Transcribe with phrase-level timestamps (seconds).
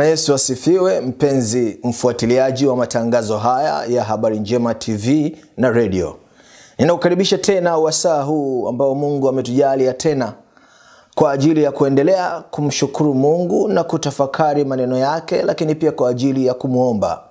[0.00, 6.16] Bwana Yesu asifiwe, mpenzi mfuatiliaji wa matangazo haya ya Habari Njema TV na redio.
[6.78, 10.32] Ninakukaribisha tena wasaa huu ambao Mungu ametujalia tena
[11.14, 16.54] kwa ajili ya kuendelea kumshukuru Mungu na kutafakari maneno yake, lakini pia kwa ajili ya
[16.54, 17.22] kumwomba.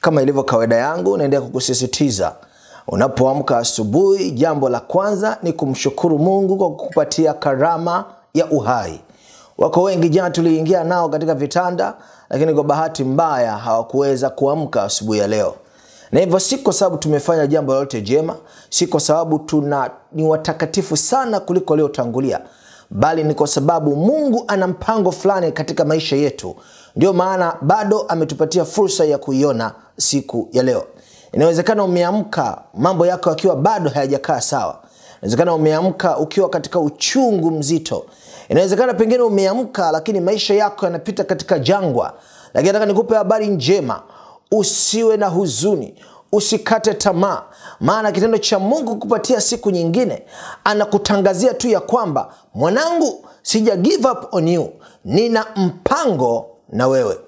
[0.00, 2.34] Kama ilivyo kawaida yangu, naendelea kukusisitiza
[2.88, 8.04] unapoamka asubuhi, jambo la kwanza ni kumshukuru Mungu kwa kukupatia karama
[8.34, 9.00] ya uhai.
[9.60, 11.94] Wako wengi jana tuliingia nao katika vitanda,
[12.30, 15.54] lakini kwa bahati mbaya hawakuweza kuamka asubuhi ya leo,
[16.12, 18.36] na hivyo si kwa sababu tumefanya jambo lolote jema,
[18.70, 22.40] si kwa sababu tuna ni watakatifu sana kuliko waliotangulia,
[22.90, 26.56] bali ni kwa sababu Mungu ana mpango fulani katika maisha yetu.
[26.96, 30.84] Ndio maana bado ametupatia fursa ya kuiona siku ya leo.
[31.32, 34.78] Inawezekana umeamka mambo yako yakiwa bado hayajakaa sawa.
[35.18, 38.06] Inawezekana umeamka ukiwa katika uchungu mzito.
[38.50, 42.14] Inawezekana pengine umeamka lakini maisha yako yanapita katika jangwa,
[42.54, 44.02] lakini nataka nikupe habari njema.
[44.52, 45.94] Usiwe na huzuni,
[46.32, 47.42] usikate tamaa,
[47.80, 50.22] maana kitendo cha Mungu kupatia siku nyingine,
[50.64, 54.70] anakutangazia tu ya kwamba mwanangu, sija give up on you,
[55.04, 57.18] nina mpango na wewe.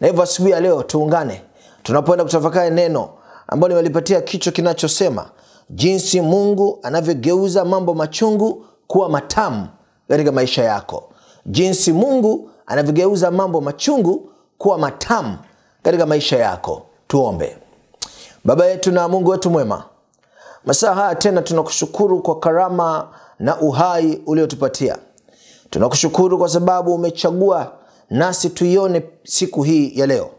[0.00, 1.42] Na hivyo asubuhi ya leo tuungane.
[1.82, 3.08] Tunapoenda kutafakari neno
[3.48, 5.30] ambalo nimelipatia kichwa kinachosema
[5.70, 9.68] jinsi Mungu anavyogeuza mambo machungu kuwa matamu
[10.12, 11.04] katika maisha yako,
[11.46, 15.38] jinsi Mungu anavyogeuza mambo machungu kuwa matamu
[15.82, 16.82] katika maisha yako.
[17.08, 17.56] Tuombe.
[18.44, 19.84] Baba yetu na Mungu wetu mwema,
[20.64, 24.98] masaa haya tena tunakushukuru kwa karama na uhai uliotupatia.
[25.70, 27.72] Tunakushukuru kwa sababu umechagua
[28.10, 30.30] nasi tuione siku hii ya leo,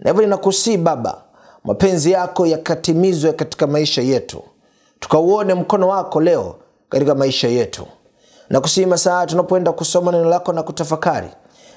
[0.00, 1.22] na hivyo ninakusii Baba,
[1.64, 4.42] mapenzi yako yakatimizwe katika maisha yetu,
[5.00, 6.54] tukauone mkono wako leo
[6.88, 7.86] katika maisha yetu
[8.52, 11.28] na kusihi masaa tunapoenda kusoma neno lako na kutafakari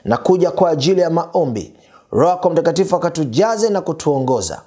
[0.04, 1.74] na kuja kwa ajili ya maombi,
[2.12, 4.62] Roho yako Mtakatifu akatujaze na kutuongoza,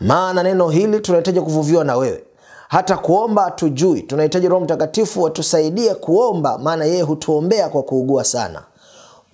[0.00, 2.24] maana neno hili tunahitaji kuvuviwa na wewe.
[2.68, 8.62] Hata kuomba hatujui, tunahitaji Roho Mtakatifu atusaidie kuomba, maana yeye hutuombea kwa kuugua sana.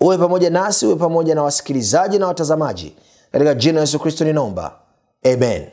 [0.01, 2.97] Uwe pamoja nasi, uwe pamoja na wasikilizaji na watazamaji,
[3.33, 4.73] katika jina Yesu Kristo ninaomba,
[5.35, 5.67] amen.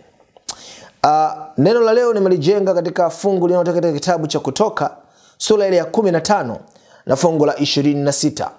[1.03, 4.97] Uh, neno la leo nimelijenga katika fungu linalotoka katika kitabu cha Kutoka
[5.43, 6.57] sura ile ya 15
[7.05, 8.49] na fungu la 26.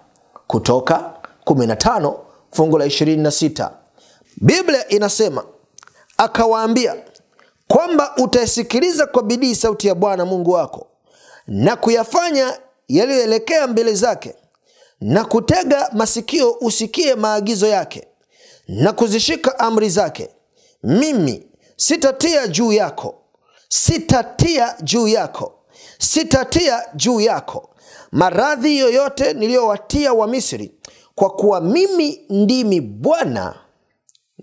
[0.47, 1.13] Kutoka
[1.47, 2.15] 15
[2.53, 3.71] fungu la 26,
[4.37, 5.45] Biblia inasema
[6.17, 6.97] akawaambia
[7.69, 10.87] kwamba utaisikiliza kwa bidii sauti ya Bwana Mungu wako
[11.47, 12.59] na kuyafanya
[12.89, 14.35] yaliyoelekea mbele zake
[15.01, 18.09] na kutega masikio usikie maagizo yake
[18.69, 20.29] na kuzishika amri zake.
[20.83, 21.47] Mimi
[21.77, 23.15] sitatia juu yako,
[23.69, 25.53] sitatia juu yako
[26.05, 27.69] sitatia juu yako
[28.13, 30.75] maradhi yoyote niliyowatia wa Misri,
[31.15, 33.55] kwa kuwa mimi ndimi Bwana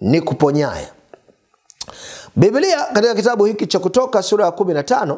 [0.01, 0.89] ni kuponyaya
[2.35, 5.17] Biblia katika kitabu hiki cha Kutoka sura ya 15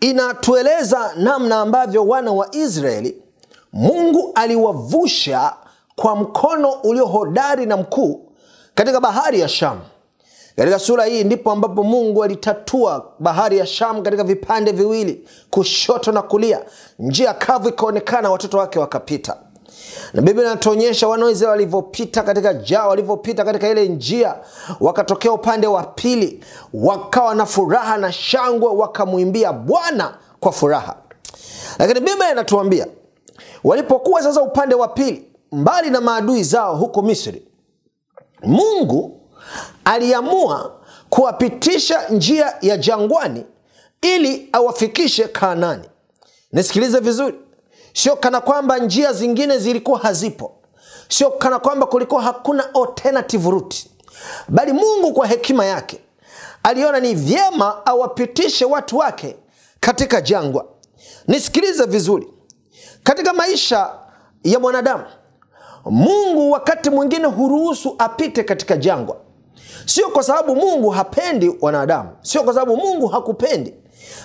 [0.00, 3.22] inatueleza namna ambavyo wana wa Israeli
[3.72, 5.54] Mungu aliwavusha
[5.96, 8.32] kwa mkono ulio hodari na mkuu
[8.74, 9.80] katika bahari ya Shamu.
[10.60, 16.22] Katika sura hii ndipo ambapo Mungu alitatua bahari ya Shamu katika vipande viwili, kushoto na
[16.22, 16.60] kulia,
[16.98, 19.36] njia kavu ikaonekana, watoto wake wakapita.
[20.14, 24.34] Na Biblia inatuonyesha wana wa Israeli walivyopita katika jaa, walivyopita katika ile njia,
[24.80, 26.44] wakatokea upande wa pili,
[26.74, 30.96] wakawa na furaha na shangwe, wakamwimbia Bwana kwa furaha.
[31.78, 32.86] Lakini Biblia inatuambia
[33.64, 37.42] walipokuwa sasa upande wa pili, mbali na maadui zao huko Misri,
[38.42, 39.19] Mungu
[39.84, 40.72] aliamua
[41.10, 43.44] kuwapitisha njia ya jangwani
[44.02, 45.88] ili awafikishe Kanaani.
[46.52, 47.34] Nisikilize vizuri,
[47.94, 50.52] sio kana kwamba njia zingine zilikuwa hazipo,
[51.08, 53.86] sio kana kwamba kulikuwa hakuna alternative route,
[54.48, 56.00] bali Mungu kwa hekima yake
[56.62, 59.36] aliona ni vyema awapitishe watu wake
[59.80, 60.66] katika jangwa.
[61.28, 62.28] Nisikilize vizuri,
[63.02, 63.90] katika maisha
[64.44, 65.04] ya mwanadamu
[65.84, 69.16] Mungu wakati mwingine huruhusu apite katika jangwa,
[69.90, 73.74] sio kwa sababu Mungu hapendi wanadamu, sio kwa sababu Mungu hakupendi,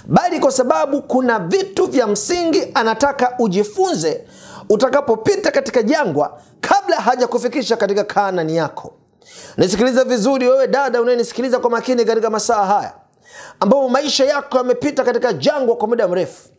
[0.06, 4.27] bali kwa sababu kuna vitu vya msingi anataka ujifunze
[4.69, 8.94] utakapopita katika jangwa, kabla haja kufikisha katika kanani yako.
[9.57, 12.94] Nisikilize vizuri, wewe dada unayenisikiliza kwa makini katika masaa haya,
[13.59, 16.50] ambapo maisha yako yamepita katika jangwa kwa muda mrefu.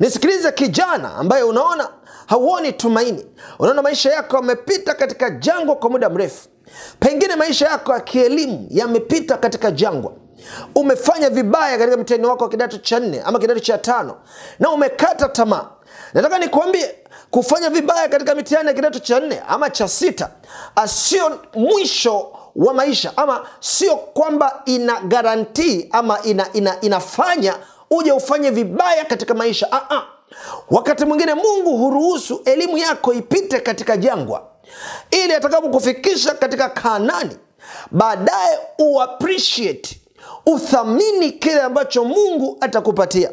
[0.00, 1.88] Nisikilize kijana ambaye unaona
[2.26, 3.26] hauoni tumaini,
[3.58, 6.48] unaona maisha yako yamepita katika jangwa kwa muda mrefu.
[7.00, 10.12] Pengine maisha yako ya kielimu yamepita katika jangwa.
[10.74, 14.16] Umefanya vibaya katika mtihani wako wa kidato cha nne ama kidato cha tano,
[14.58, 15.66] na umekata tamaa.
[16.14, 16.94] nataka nikuambie
[17.30, 20.30] kufanya vibaya katika mitihani ya kidato cha nne ama cha sita
[20.86, 27.56] sio mwisho wa maisha ama sio kwamba ina garantii ama ina, ina, inafanya
[27.90, 30.02] uje ufanye vibaya katika maisha Aa,
[30.70, 34.42] wakati mwingine mungu huruhusu elimu yako ipite katika jangwa
[35.10, 37.36] ili atakapokufikisha katika kanani
[37.90, 40.00] baadaye uappreciate
[40.46, 43.32] uthamini kile ambacho mungu atakupatia.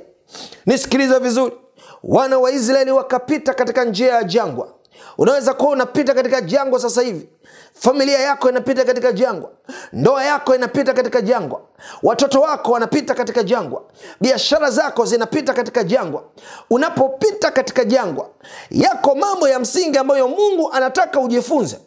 [0.65, 1.55] Nisikilize vizuri.
[2.03, 4.73] Wana wa israeli wakapita katika njia ya jangwa.
[5.17, 7.29] Unaweza kuwa unapita katika jangwa sasa hivi
[7.73, 9.51] familia yako inapita katika jangwa.
[9.93, 11.61] Ndoa yako inapita katika jangwa.
[12.03, 13.83] Watoto wako wanapita katika jangwa.
[14.21, 16.23] Biashara zako zinapita katika jangwa.
[16.69, 18.29] Unapopita katika jangwa
[18.71, 21.79] yako mambo ya msingi ambayo mungu anataka ujifunze.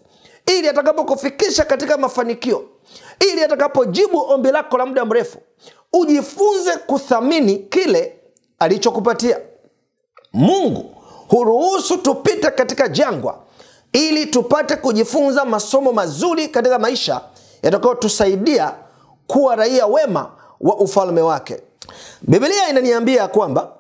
[0.47, 2.65] Ili atakapokufikisha katika mafanikio
[3.21, 5.39] ili atakapojibu ombi lako la muda mrefu
[5.93, 8.19] ujifunze kuthamini kile
[8.59, 9.39] alichokupatia.
[10.33, 10.95] Mungu
[11.29, 13.39] huruhusu tupite katika jangwa
[13.93, 17.21] ili tupate kujifunza masomo mazuri katika maisha
[17.63, 18.75] yatakayotusaidia
[19.27, 20.31] kuwa raia wema
[20.61, 21.61] wa ufalme wake.
[22.23, 23.73] Biblia inaniambia kwamba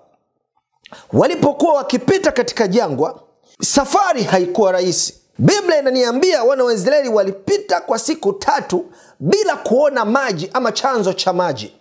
[1.13, 3.21] walipokuwa wakipita katika jangwa
[3.63, 5.15] safari haikuwa rahisi.
[5.39, 8.85] Biblia inaniambia wana wa israeli walipita kwa siku tatu
[9.21, 11.73] bila kuona maji ama chanzo cha maji.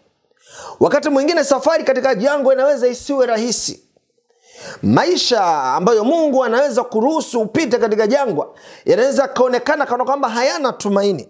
[0.79, 3.83] Wakati mwingine safari katika jangwa inaweza isiwe rahisi
[4.83, 8.53] maisha ambayo mungu anaweza kuruhusu upite katika jangwa
[8.85, 11.29] yanaweza akaonekana kana kwamba hayana tumaini.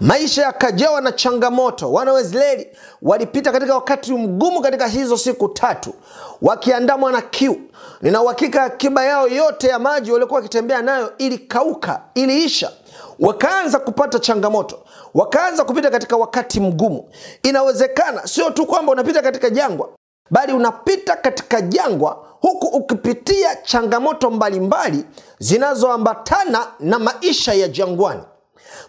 [0.00, 1.92] Maisha yakajawa na changamoto.
[1.92, 2.68] Wana wa israeli
[3.02, 5.94] walipita katika wakati mgumu katika hizo siku tatu
[6.42, 7.56] wakiandamwa na kiu.
[8.02, 12.72] Nina uhakika akiba yao yote ya maji waliokuwa wakitembea nayo ilikauka iliisha.
[13.20, 14.78] Wakaanza kupata changamoto.
[15.14, 17.08] Wakaanza kupita katika wakati mgumu.
[17.42, 19.88] Inawezekana sio tu kwamba unapita katika jangwa
[20.30, 25.04] bali unapita katika jangwa huku ukipitia changamoto mbalimbali
[25.38, 28.22] zinazoambatana na maisha ya jangwani.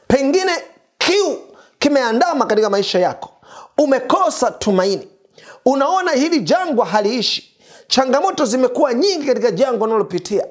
[0.07, 0.51] Pengine
[0.97, 1.37] kiu
[1.79, 3.29] kimeandama katika maisha yako.
[3.77, 5.07] Umekosa tumaini.
[5.65, 7.55] Unaona hili jangwa haliishi.
[7.87, 10.45] Changamoto zimekuwa nyingi katika jangwa unalopitia.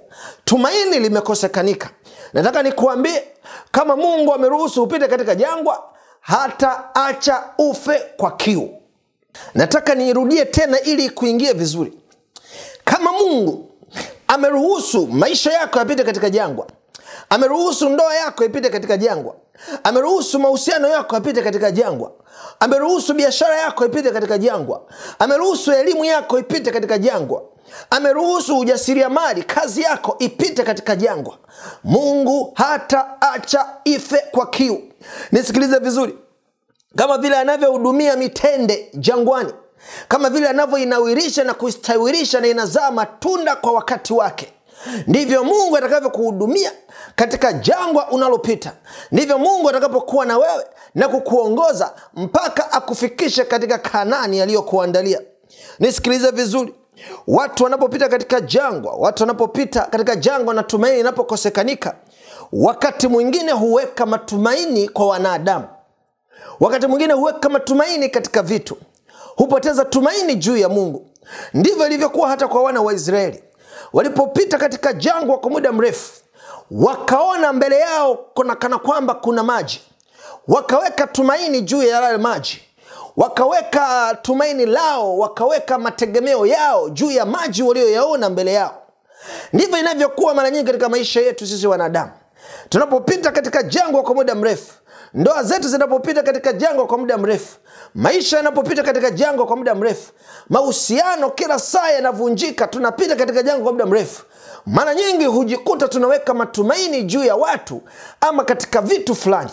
[0.45, 1.91] Tumaini limekosekanika
[2.33, 3.25] nataka nikuambie
[3.73, 5.85] kama mungu ameruhusu upite katika jangwa
[6.21, 8.71] hata acha ufe kwa kiu
[9.55, 11.93] nataka niirudie tena ili kuingia vizuri.
[12.85, 13.71] Kama mungu
[14.29, 16.67] ameruhusu maisha yako yapite katika jangwa
[17.31, 19.35] ameruhusu ndoa yako ipite katika jangwa
[19.85, 22.13] ameruhusu mahusiano yako yapite katika jangwa
[22.61, 24.83] ameruhusu biashara yako ipite katika jangwa
[25.19, 27.43] ameruhusu elimu yako ipite katika jangwa
[27.91, 31.39] ameruhusu ujasiriamali kazi yako ipite katika jangwa
[31.85, 34.83] mungu hata acha ife kwa kiu.
[35.33, 36.19] Nisikilize vizuri
[36.97, 39.53] kama vile anavyohudumia mitende jangwani.
[40.09, 44.53] Kama vile anavyoinawirisha na kuistawirisha na inazaa matunda kwa wakati wake.
[45.07, 46.73] Ndivyo mungu atakavyokuhudumia
[47.17, 48.73] katika jangwa unalopita.
[49.13, 50.65] Ndivyo mungu atakapokuwa na wewe
[50.95, 55.21] na kukuongoza mpaka akufikishe katika kanani aliyokuandalia.
[55.79, 56.75] Nisikilize vizuri.
[57.27, 61.95] Watu wanapopita katika jangwa watu wanapopita katika jangwa na tumaini inapokosekanika
[62.53, 65.65] wakati mwingine huweka matumaini kwa wanadamu
[66.61, 68.77] wakati mwingine huweka matumaini katika vitu.
[69.37, 71.07] Hupoteza tumaini juu ya mungu.
[71.55, 73.43] Ndivyo ilivyokuwa hata kwa wana wa israeli.
[73.93, 76.13] Walipopita katika jangwa kwa muda mrefu
[76.71, 79.81] wakaona mbele yao kuna kana kwamba kuna maji.
[80.49, 82.63] Wakaweka tumaini juu ya yale maji.
[83.17, 88.83] Wakaweka tumaini lao wakaweka mategemeo yao juu ya maji walioyaona mbele yao.
[89.53, 92.11] Ndivyo inavyokuwa mara nyingi katika maisha yetu sisi wanadamu.
[92.69, 94.75] Tunapopita katika jangwa kwa muda mrefu
[95.15, 97.57] ndoa zetu zinapopita katika jangwa kwa muda mrefu
[97.95, 100.13] maisha yanapopita katika jangwa kwa muda mrefu
[100.49, 104.25] mahusiano kila saa yanavunjika tunapita katika jangwa kwa muda mrefu.
[104.67, 107.83] Mara nyingi hujikuta tunaweka matumaini juu ya watu
[108.21, 109.51] ama katika vitu fulani.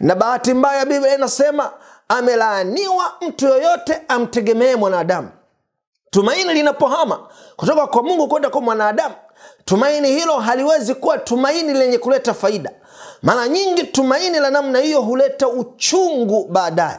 [0.00, 1.70] Na bahati mbaya biblia inasema
[2.08, 5.28] amelaaniwa mtu yoyote amtegemee mwanadamu.
[6.10, 9.14] Tumaini linapohama kutoka kwa mungu kwenda kwa mwanadamu
[9.64, 12.70] tumaini hilo haliwezi kuwa tumaini lenye kuleta faida
[13.22, 16.98] mara nyingi tumaini la namna hiyo huleta uchungu baadaye.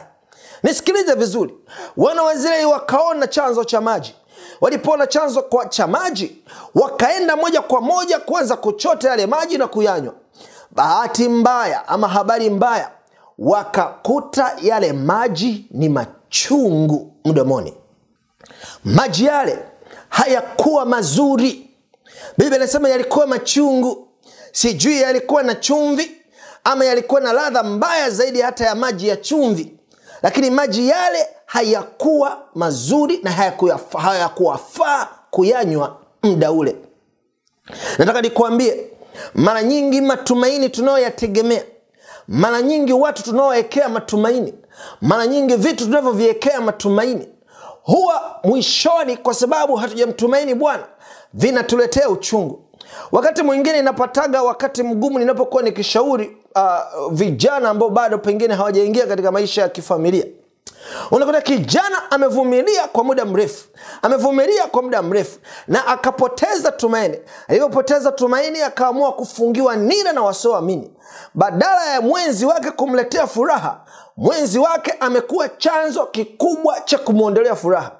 [0.62, 1.54] Nisikilize vizuri.
[1.96, 4.14] Wana wa israeli wakaona chanzo cha maji.
[4.60, 6.42] Walipoona chanzo kwa cha maji
[6.74, 10.14] wakaenda moja kwa moja kuanza kuchota yale maji na kuyanywa.
[10.70, 12.90] Bahati mbaya ama habari mbaya
[13.38, 17.74] wakakuta yale maji ni machungu mdomoni.
[18.84, 19.58] Maji yale
[20.08, 21.70] hayakuwa mazuri.
[22.38, 24.08] Biblia inasema yalikuwa machungu
[24.52, 26.10] sijui yalikuwa na chumvi
[26.64, 29.74] ama yalikuwa na ladha mbaya zaidi hata ya maji ya chumvi.
[30.22, 33.30] Lakini maji yale hayakuwa mazuri na
[33.98, 36.76] hayakuwafaa kuyanywa mda ule.
[37.98, 38.86] Nataka nikuambie
[39.34, 41.62] mara nyingi matumaini tunayoyategemea
[42.28, 44.54] mara nyingi watu tunaowekea matumaini
[45.00, 47.28] mara nyingi vitu tunavyoviwekea matumaini
[47.82, 50.84] huwa mwishoni kwa sababu hatujamtumaini bwana
[51.34, 52.61] vinatuletea uchungu
[53.12, 59.62] wakati mwingine inapataga wakati mgumu ninapokuwa nikishauri uh, vijana ambao bado pengine hawajaingia katika maisha
[59.62, 60.24] ya kifamilia.
[61.10, 63.68] Unakuta kijana amevumilia kwa muda mrefu
[64.02, 65.38] amevumilia kwa muda mrefu
[65.68, 67.18] na akapoteza tumaini.
[67.48, 70.90] Alivyopoteza tumaini akaamua kufungiwa nira na wasioamini.
[71.34, 73.80] Badala ya mwenzi wake kumletea furaha
[74.16, 77.90] mwenzi wake amekuwa chanzo kikubwa cha kumwondolea furaha.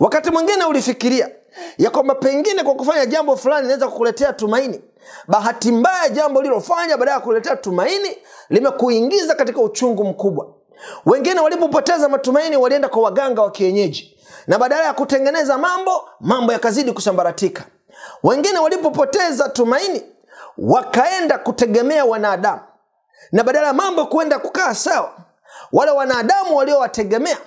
[0.00, 1.30] Wakati mwingine ulifikiria
[1.78, 4.80] ya kwamba pengine kwa kufanya jambo fulani inaweza kukuletea tumaini.
[5.28, 10.46] Bahati mbaya jambo lilofanya baada ya kuletea tumaini limekuingiza katika uchungu mkubwa.
[11.06, 16.92] Wengine walipopoteza matumaini walienda kwa waganga wa kienyeji na badala ya kutengeneza mambo mambo yakazidi
[16.92, 17.64] kusambaratika.
[18.22, 20.02] Wengine walipopoteza tumaini
[20.58, 22.60] wakaenda kutegemea wanadamu
[23.32, 25.12] na badala ya mambo kuenda kukaa sawa
[25.72, 27.38] wale wanadamu waliowategemea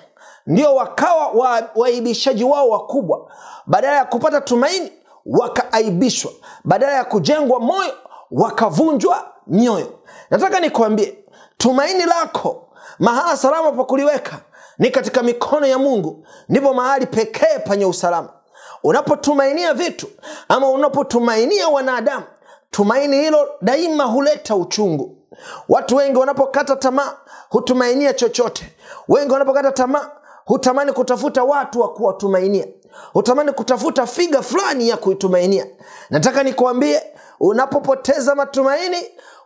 [0.48, 3.32] ndio wakawa wa, waibishaji wao wakubwa.
[3.66, 4.92] Badala ya kupata tumaini
[5.26, 6.32] wakaaibishwa.
[6.64, 7.94] Badala ya kujengwa moyo
[8.32, 10.00] wakavunjwa mioyo.
[10.30, 11.18] Nataka nikuambie
[11.58, 12.68] tumaini lako
[13.00, 14.40] mahala salama pa kuliweka
[14.78, 16.26] ni katika mikono ya mungu.
[16.50, 18.30] Ndipo mahali pekee penye usalama.
[18.84, 20.08] Unapotumainia vitu
[20.50, 22.24] ama unapotumainia wanadamu
[22.72, 25.18] tumaini hilo daima huleta uchungu.
[25.70, 27.14] Watu wengi wanapokata tamaa
[27.50, 28.76] hutumainia chochote.
[29.10, 30.10] Wengi wanapokata tamaa
[30.46, 32.68] hutamani kutafuta watu wa kuwatumainia.
[33.14, 35.66] Hutamani kutafuta figa fulani ya kuitumainia.
[36.10, 37.04] Nataka nikuambie
[37.40, 38.98] unapopoteza matumaini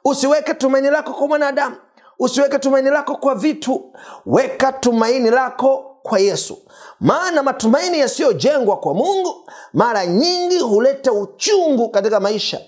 [0.05, 1.75] usiweke tumaini lako kwa mwanadamu.
[2.19, 3.93] Usiweke tumaini lako kwa vitu.
[4.25, 6.57] Weka tumaini lako kwa yesu.
[6.99, 12.61] Maana matumaini yasiyojengwa kwa mungu mara nyingi huleta uchungu katika maisha.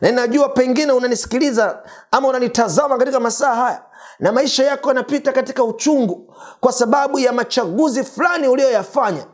[0.00, 3.82] Na ninajua pengine unanisikiliza ama unanitazama katika masaa haya
[4.18, 9.24] na maisha yako yanapita katika uchungu kwa sababu ya machaguzi fulani ulioyafanya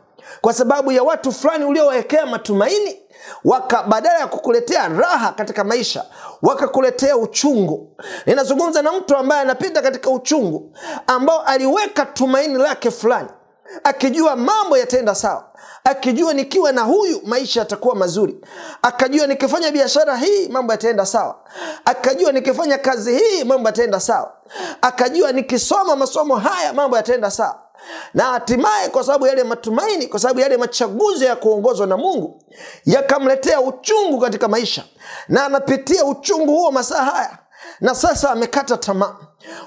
[0.41, 2.97] kwa sababu ya watu fulani uliowekea matumaini
[3.45, 6.05] waka badala ya kukuletea raha katika maisha
[6.41, 7.95] wakakuletea uchungu.
[8.25, 10.71] Ninazungumza na mtu ambaye anapita katika uchungu
[11.07, 13.29] ambao aliweka tumaini lake fulani
[13.83, 15.50] akijua mambo yataenda sawa
[15.83, 18.37] akijua nikiwa na huyu maisha yatakuwa mazuri.
[18.81, 21.35] Akajua nikifanya biashara hii mambo yataenda sawa.
[21.85, 24.33] Akajua nikifanya kazi hii mambo yataenda sawa.
[24.81, 27.59] Akajua nikisoma masomo haya mambo yataenda sawa.
[28.13, 32.43] Na hatimaye kwa sababu yale matumaini kwa sababu yale machaguzi ya kuongozwa na mungu
[32.85, 34.83] yakamletea uchungu katika maisha.
[35.27, 37.37] Na anapitia uchungu huo masaa haya
[37.81, 39.15] na sasa amekata tamaa.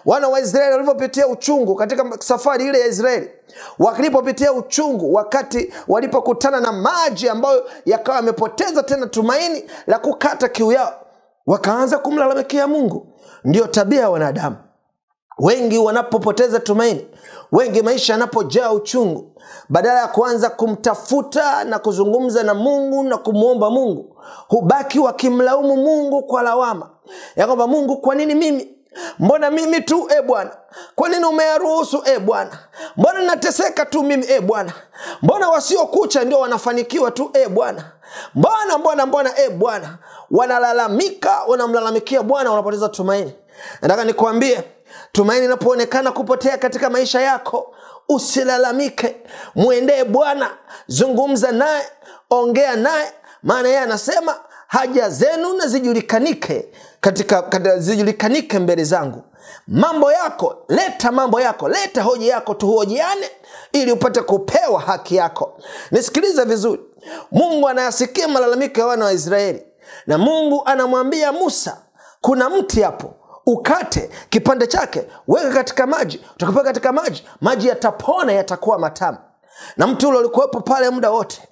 [0.04, 3.30] Wana wa israeli walivyopitia uchungu katika safari ile ya israeli
[3.78, 10.92] walipopitia uchungu wakati walipokutana na maji ambayo yakawa yamepoteza tena tumaini la kukata kiu yao
[11.46, 13.06] wakaanza kumlalamikia mungu.
[13.44, 14.56] Ndiyo tabia ya wanadamu.
[15.38, 17.06] Wengi wanapopoteza tumaini
[17.52, 19.32] wengi maisha yanapojaa uchungu.
[19.68, 24.16] Badala ya kuanza kumtafuta na kuzungumza na mungu na kumwomba mungu
[24.48, 26.90] hubaki wakimlaumu mungu kwa lawama
[27.36, 28.70] ya kwamba mungu kwa nini mimi?
[29.18, 30.50] Mbona mimi tu e bwana?
[30.94, 32.58] Kwa nini umeyaruhusu e bwana?
[32.96, 34.72] Mbona nateseka tu mimi e bwana?
[35.22, 37.84] Mbona wasiokucha ndio wanafanikiwa tu e bwana?
[38.34, 39.98] Mbona mbona mbona e bwana?
[40.30, 43.32] Wanalalamika wanamlalamikia bwana wanapoteza tumaini.
[43.82, 44.64] Nataka nikuambie
[45.12, 47.74] tumaini inapoonekana kupotea katika maisha yako
[48.08, 49.16] usilalamike.
[49.54, 50.50] Mwendee bwana
[50.86, 51.84] zungumza naye
[52.30, 53.12] ongea naye.
[53.42, 56.68] Maana yeye anasema haja zenu na zijulikanike
[57.04, 59.22] katika, katika zijulikanike mbele zangu.
[59.66, 63.30] Mambo yako leta mambo yako leta hoja yako tuhojiane
[63.72, 65.58] ili upate kupewa haki yako.
[65.90, 66.80] Nisikilize vizuri.
[67.32, 69.62] Mungu anayasikia malalamiko ya wana wa israeli
[70.06, 71.76] na mungu anamwambia musa
[72.20, 73.14] kuna mti hapo
[73.46, 79.18] ukate kipande chake weka katika maji utakapoweka katika maji maji yatapona yatakuwa matamu.
[79.76, 81.42] Na mti ule ulikuwepo pale muda wote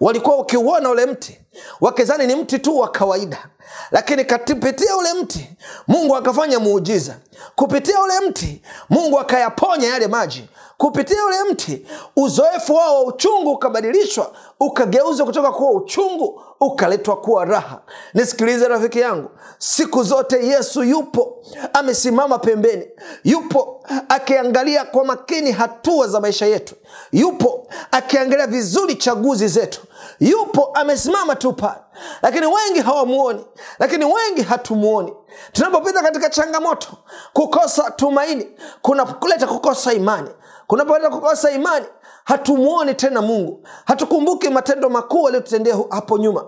[0.00, 1.40] walikuwa wakiuona ule mti.
[1.80, 3.48] Wakizani ni mti tu wa kawaida.
[3.90, 5.50] Lakini kupitia ule mti
[5.88, 7.16] mungu akafanya muujiza.
[7.54, 10.48] Kupitia ule mti mungu akayaponya yale maji
[10.84, 11.86] kupitia ule mti
[12.16, 17.80] uzoefu wao wa uchungu ukabadilishwa ukageuzwa kutoka kuwa uchungu ukaletwa kuwa raha.
[18.14, 21.36] Nisikilize rafiki yangu siku zote yesu yupo
[21.72, 22.86] amesimama pembeni
[23.24, 26.74] yupo akiangalia kwa makini hatua za maisha yetu
[27.12, 29.80] yupo akiangalia vizuri chaguzi zetu
[30.20, 31.80] yupo amesimama tu pale.
[32.22, 33.44] Lakini wengi hawamuoni
[33.78, 35.12] lakini wengi hatumuoni.
[35.52, 36.88] Tunapopita katika changamoto
[37.32, 38.46] kukosa tumaini
[38.82, 40.28] kuna kuleta kukosa imani
[40.66, 41.86] kunapoleta kukosa imani
[42.24, 43.66] hatumwoni tena mungu.
[43.84, 46.44] Hatukumbuki matendo makuu aliyotutendea hapo nyuma.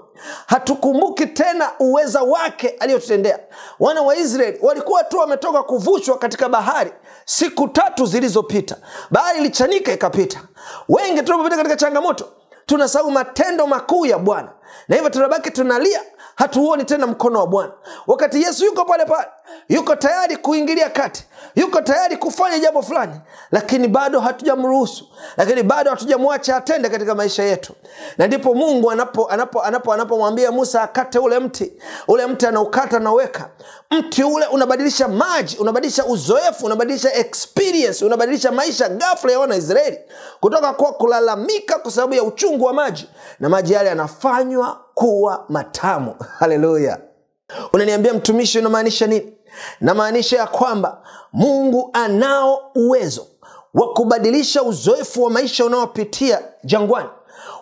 [0.47, 3.39] Hatukumbuki tena uweza wake aliyotutendea.
[3.81, 6.93] Wana wa israeli walikuwa tu wametoka kuvushwa katika bahari
[7.25, 8.77] siku tatu zilizopita
[9.11, 10.41] bahari ilichanika ikapita.
[10.89, 12.25] Wengi tunapopita katika changamoto
[12.67, 14.49] tunasahau matendo makuu ya bwana.
[14.89, 16.01] Na hivyo tunabaki tunalia
[16.35, 17.73] hatuoni tena mkono wa bwana.
[18.07, 19.29] Wakati yesu yuko pale pale
[19.69, 21.25] yuko tayari kuingilia kati.
[21.57, 23.15] Yuko tayari kufanya jambo fulani.
[23.53, 25.05] Lakini bado hatujamruhusu.
[25.37, 27.73] Lakini bado hatujamwacha atende katika maisha yetu.
[28.19, 31.73] Na ndipo mungu anapomwambia anapo, anapo, anapo musa akate ule mti.
[32.09, 33.51] Ule mti anaukata anaweka
[33.91, 39.99] mti ule unabadilisha maji unabadilisha uzoefu unabadilisha experience unabadilisha maisha gafla ya wanaisraeli
[40.41, 43.09] kutoka kwa kulalamika kwa sababu ya uchungu wa maji.
[43.41, 46.15] Na maji yale yanafanywa kuwa matamu.
[46.39, 46.99] Haleluya.
[47.73, 49.36] Unaniambia mtumishi unamaanisha nini
[49.81, 53.27] namaanisha ya kwamba mungu anao uwezo
[53.75, 57.09] wa kubadilisha uzoefu wa maisha unaopitia jangwani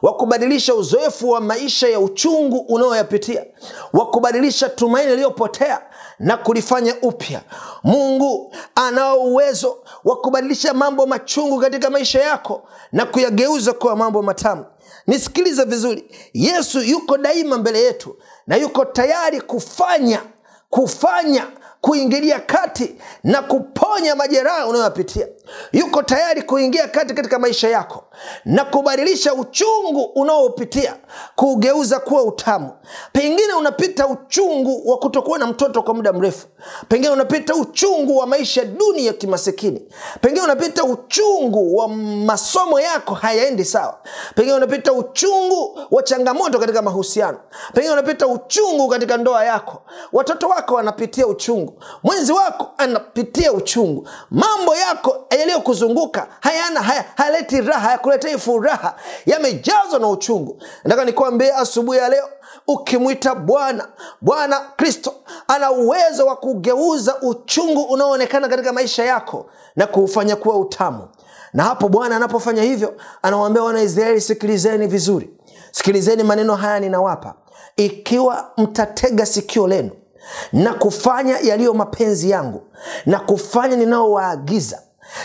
[0.02, 3.44] wa kubadilisha uzoefu wa maisha ya uchungu unaoyapitia
[3.92, 5.82] wa kubadilisha tumaini iliyopotea
[6.18, 7.40] na kulifanya upya.
[7.84, 14.64] Mungu anao uwezo wa kubadilisha mambo machungu katika maisha yako na kuyageuza kuwa mambo matamu.
[15.06, 16.04] Nisikilize vizuri.
[16.34, 20.20] Yesu yuko daima mbele yetu na yuko tayari kufanya
[20.70, 21.46] kufanya
[21.84, 25.28] kuingilia kati na kuponya majeraha unayoyapitia.
[25.72, 28.04] Yuko tayari kuingia kati katika maisha yako
[28.44, 30.96] na kubadilisha uchungu unaopitia
[31.36, 32.70] kuugeuza kuwa utamu.
[33.12, 36.46] Pengine unapita uchungu wa kutokuwa na mtoto kwa muda mrefu.
[36.88, 39.82] Pengine unapita uchungu wa maisha duni ya kimasikini.
[40.20, 43.98] Pengine unapita uchungu wa masomo yako hayaendi sawa.
[44.34, 47.38] Pengine unapita uchungu wa changamoto katika mahusiano.
[47.74, 49.82] Pengine unapita uchungu katika ndoa yako.
[50.12, 54.08] Watoto wako wanapitia uchungu mwenzi wako anapitia uchungu.
[54.30, 58.94] Mambo yako yaliyokuzunguka hayana haya, hayaleti raha yakuletei furaha.
[59.26, 60.62] Yamejazwa na uchungu.
[60.84, 62.28] Nataka nikwambie asubuhi ya leo
[62.66, 63.88] ukimwita bwana
[64.20, 65.14] bwana kristo
[65.48, 71.08] ana uwezo wa kugeuza uchungu unaoonekana katika maisha yako na kuufanya kuwa utamu.
[71.52, 75.30] Na hapo bwana anapofanya hivyo anawaambia wanaisraeli sikilizeni vizuri.
[75.72, 77.34] Sikilizeni maneno haya ninawapa.
[77.76, 79.90] Ikiwa mtatega sikio lenu
[80.52, 82.62] na kufanya yaliyo mapenzi yangu
[83.06, 84.82] na kufanya ninaowaagiza.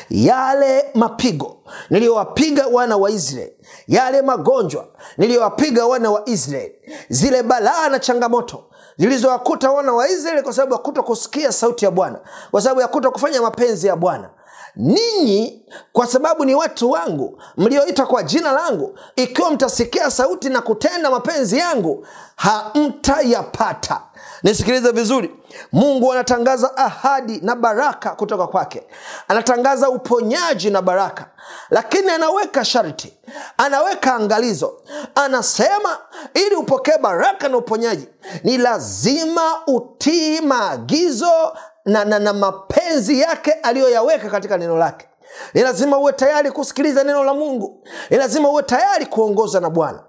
[0.10, 1.58] Yale mapigo
[1.90, 3.54] niliyowapiga wana wa israeli
[3.88, 6.76] yale magonjwa niliyowapiga wana wa israeli
[7.10, 8.64] zile balaa na changamoto
[8.98, 12.20] zilizowakuta wana wa israeli kwa sababu ya kuto kusikia sauti ya bwana
[12.52, 14.30] kwa sababu ya kuto kufanya mapenzi ya bwana
[14.76, 21.10] ninyi kwa sababu ni watu wangu mlioita kwa jina langu ikiwa mtasikia sauti na kutenda
[21.12, 24.02] mapenzi yangu hamtayapata.
[24.44, 25.36] Nisikilize vizuri.
[25.72, 28.84] Mungu anatangaza ahadi na baraka kutoka kwake.
[29.28, 31.26] Anatangaza uponyaji na baraka.
[31.70, 33.14] Lakini anaweka sharti.
[33.58, 34.82] Anaweka angalizo.
[35.16, 35.98] Anasema
[36.34, 38.08] ili upokee baraka na uponyaji
[38.44, 41.58] ni lazima utii maagizo
[41.90, 45.08] na, na, na mapenzi yake aliyoyaweka katika neno lake.
[45.54, 47.84] Ni lazima uwe tayari kusikiliza neno la mungu.
[48.10, 50.00] Ni lazima uwe tayari kuongoza na bwana.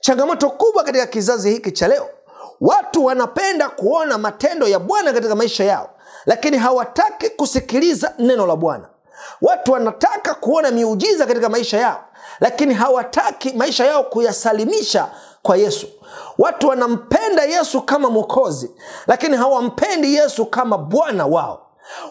[0.00, 2.08] Changamoto kubwa katika kizazi hiki cha leo
[2.60, 5.90] watu wanapenda kuona matendo ya bwana katika maisha yao
[6.26, 8.88] lakini hawataki kusikiliza neno la bwana.
[9.42, 12.04] Watu wanataka kuona miujiza katika maisha yao
[12.40, 15.08] lakini hawataki maisha yao kuyasalimisha
[15.42, 15.86] kwa yesu
[16.38, 18.70] watu wanampenda yesu kama mwokozi
[19.06, 21.62] lakini hawampendi yesu kama bwana wao.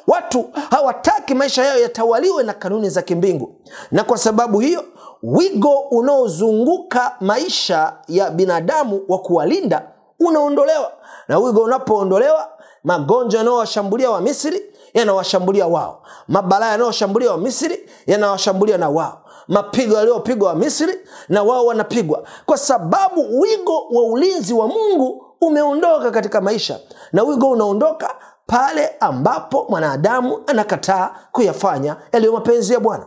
[0.07, 3.55] Watu hawataki maisha yao yatawaliwe na kanuni za kimbingu.
[3.91, 4.83] Na kwa sababu hiyo
[5.23, 9.87] wigo unaozunguka maisha ya binadamu wa kuwalinda
[10.19, 10.91] unaondolewa.
[11.27, 12.49] Na wigo unapoondolewa
[12.83, 14.61] magonjwa yanayowashambulia wa misri
[14.93, 16.01] yanawashambulia wao.
[16.27, 22.23] Mabalaa yanayoshambulia wa misri yanawashambulia na wao mapigo yaliyopigwa wa misri na wao wanapigwa.
[22.45, 26.79] Kwa sababu wigo wa ulinzi wa mungu umeondoka katika maisha
[27.13, 33.05] na wigo unaondoka pale ambapo mwanadamu anakataa kuyafanya yaliyo mapenzi ya bwana.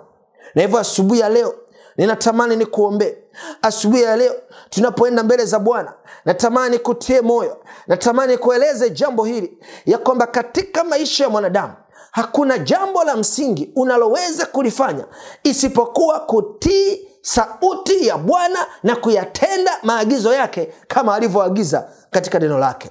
[0.54, 1.54] Na hivyo asubuhi ya leo
[1.96, 3.16] ninatamani ni kuombee
[3.62, 4.34] asubuhi ya leo
[4.70, 5.92] tunapoenda mbele za bwana
[6.24, 11.72] natamani kutie moyo natamani kueleze jambo hili ya kwamba katika maisha ya mwanadamu
[12.12, 15.04] hakuna jambo la msingi unaloweza kulifanya
[15.42, 22.90] isipokuwa kutii sauti ya bwana na kuyatenda maagizo yake kama alivyoagiza katika neno lake.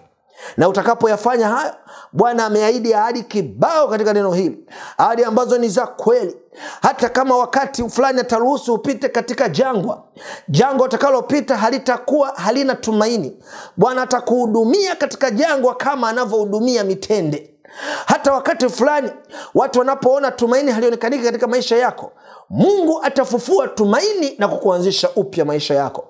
[0.58, 1.74] Na utakapoyafanya hayo
[2.14, 4.58] bwana ameahidi ahadi kibao katika neno hili
[4.98, 6.36] ahadi ambazo ni za kweli.
[6.82, 10.04] Hata kama wakati fulani ataruhusu upite katika jangwa
[10.50, 13.38] jangwa utakalopita halitakuwa halina tumaini.
[13.78, 17.57] Bwana atakuhudumia katika jangwa kama anavyohudumia mitende
[18.06, 19.12] hata wakati fulani
[19.56, 22.12] watu wanapoona tumaini halionekaniki katika maisha yako
[22.50, 26.08] mungu atafufua tumaini na kukuanzisha upya maisha yako.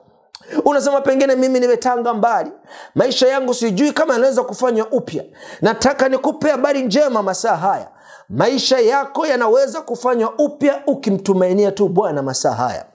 [0.66, 2.52] Unasema pengine mimi nimetanga mbali
[2.96, 5.24] maisha yangu sijui kama yanaweza kufanywa upya.
[5.62, 7.88] Nataka nikupe habari njema masaa haya.
[8.30, 12.86] Maisha yako yanaweza kufanywa upya ukimtumainia tu bwana masaa haya.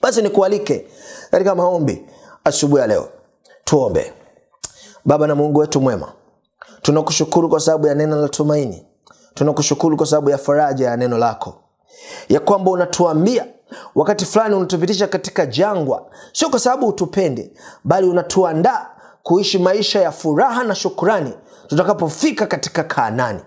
[0.00, 0.86] Basi nikualike
[1.30, 2.06] katika maombi
[2.44, 3.08] asubuhi ya leo.
[3.64, 4.12] Tuombe.
[5.04, 6.12] Baba na mungu wetu mwema
[6.82, 8.86] tunakushukuru kwa sababu ya neno la tumaini.
[9.34, 11.54] Tunakushukuru kwa sababu ya faraja ya neno lako.
[12.28, 13.46] Ya kwamba unatuambia
[13.94, 16.06] wakati fulani unatupitisha katika jangwa.
[16.32, 17.52] Sio kwa sababu utupende
[17.84, 18.86] bali unatuandaa
[19.22, 21.32] kuishi maisha ya furaha na shukurani
[21.66, 23.40] tutakapofika katika kaanani.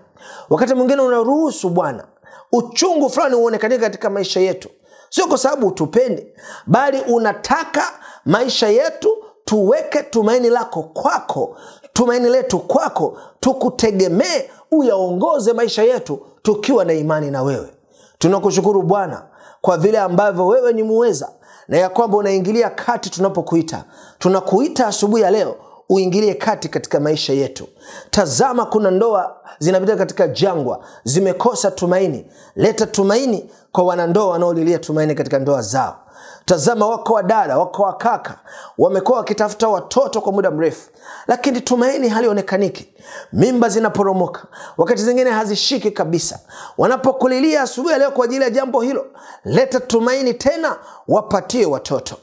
[0.50, 2.04] Wakati mwingine unaruhusu bwana
[2.52, 4.68] uchungu fulani uonekanika katika maisha yetu.
[5.10, 6.34] Sio kwa sababu utupende
[6.66, 7.82] bali unataka
[8.24, 11.56] maisha yetu tuweke tumaini lako kwako
[12.00, 17.68] tumaini letu kwako tukutegemee uyaongoze maisha yetu tukiwa na imani na wewe.
[18.18, 19.22] Tunakushukuru bwana
[19.60, 21.28] kwa vile ambavyo wewe ni muweza
[21.68, 23.84] na ya kwamba unaingilia kati tunapokuita.
[24.18, 25.56] Tunakuita asubuhi ya leo
[25.88, 27.68] uingilie kati katika maisha yetu.
[28.10, 32.26] Tazama kuna ndoa zinapita katika jangwa zimekosa tumaini.
[32.56, 35.96] Leta tumaini kwa wanandoa wanaolilia tumaini katika ndoa zao
[36.44, 38.38] tazama wako wadada wako wakaka
[38.78, 40.90] wamekuwa wakitafuta watoto kwa muda mrefu
[41.26, 42.94] lakini tumaini halionekaniki
[43.32, 44.44] mimba zinaporomoka
[44.76, 46.38] wakati zingine hazishiki kabisa.
[46.78, 49.06] Wanapokulilia asubuhi leo kwa ajili ya jambo hilo
[49.44, 50.76] leta tumaini tena
[51.08, 52.16] wapatie watoto.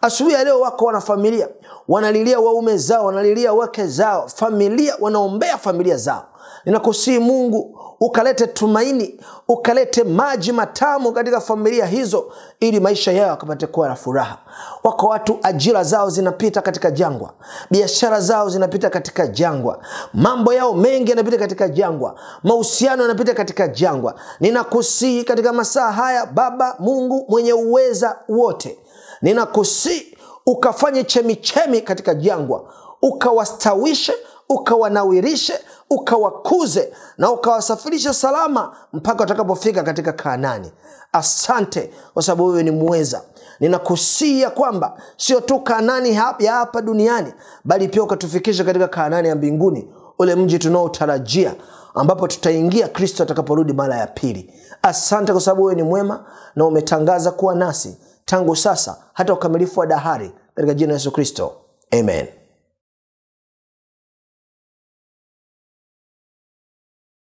[0.00, 1.48] Asubuhi ya leo wako wanafamilia
[1.88, 6.24] wanalilia waume zao wanalilia wake zao familia wanaombea familia zao
[6.64, 13.88] ninakusii mungu ukalete tumaini ukalete maji matamu katika familia hizo ili maisha yao yakapate kuwa
[13.88, 14.38] na furaha.
[14.84, 17.32] Wako watu ajira zao zinapita katika jangwa
[17.70, 19.78] biashara zao zinapita katika jangwa
[20.14, 24.14] mambo yao mengi yanapita katika jangwa mahusiano yanapita katika jangwa.
[24.40, 28.78] Ninakusii katika masaa haya baba mungu mwenye uweza wote
[29.22, 32.64] ninakusii ukafanye chemichemi katika jangwa
[33.02, 34.12] ukawastawishe
[34.54, 35.54] ukawanawirishe
[35.90, 40.72] ukawakuze na ukawasafirisha salama mpaka watakapofika katika kaanani.
[41.12, 43.22] Asante kwa sababu wewe ni muweza
[43.60, 47.32] ninakusia kwamba sio tu kaanani ya hapa duniani
[47.64, 49.88] bali pia ukatufikisha katika kaanani ya mbinguni
[50.18, 51.54] ule mji tunaotarajia
[51.94, 54.54] ambapo tutaingia kristo atakaporudi mara ya pili.
[54.82, 56.24] Asante kwa sababu wewe ni mwema
[56.56, 61.52] na umetangaza kuwa nasi tangu sasa hata ukamilifu wa dahari katika jina yesu kristo.
[62.00, 62.43] Amen